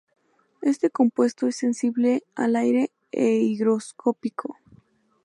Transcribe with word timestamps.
Este 0.63 0.89
compuesto 0.89 1.45
es 1.45 1.57
sensible 1.57 2.23
al 2.33 2.55
aire 2.55 2.89
e 3.11 3.35
higroscópico. 3.35 4.57